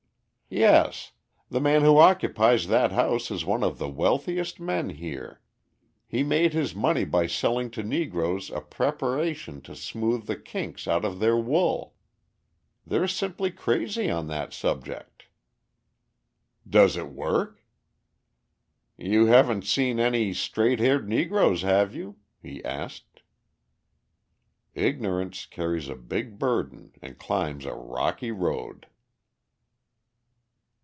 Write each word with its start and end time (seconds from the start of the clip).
"Yes; 0.53 1.13
the 1.47 1.61
man 1.61 1.81
who 1.81 1.97
occupies 1.97 2.67
that 2.67 2.91
house 2.91 3.31
is 3.31 3.45
one 3.45 3.63
of 3.63 3.77
the 3.77 3.87
wealthiest 3.87 4.59
men 4.59 4.89
here. 4.89 5.39
He 6.09 6.23
made 6.23 6.51
his 6.51 6.75
money 6.75 7.05
by 7.05 7.27
selling 7.27 7.71
to 7.71 7.83
Negroes 7.83 8.49
a 8.49 8.59
preparation 8.59 9.61
to 9.61 9.77
smooth 9.77 10.25
the 10.25 10.35
kinks 10.35 10.89
out 10.89 11.05
of 11.05 11.19
their 11.19 11.37
wool. 11.37 11.95
They're 12.85 13.07
simply 13.07 13.49
crazy 13.49 14.09
on 14.11 14.27
that 14.27 14.51
subject." 14.51 15.27
"Does 16.69 16.97
it 16.97 17.07
work?" 17.07 17.63
"You 18.97 19.27
haven't 19.27 19.63
seen 19.63 20.01
any 20.01 20.33
straight 20.33 20.81
haired 20.81 21.07
Negroes, 21.07 21.61
have 21.61 21.95
you?" 21.95 22.17
he 22.41 22.61
asked. 22.65 23.21
Ignorance 24.75 25.45
carries 25.45 25.87
a 25.87 25.95
big 25.95 26.37
burden 26.37 26.91
and 27.01 27.17
climbs 27.17 27.63
a 27.65 27.73
rocky 27.73 28.31
road! 28.31 28.87